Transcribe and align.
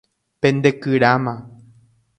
Pendekyráma. 0.41 1.35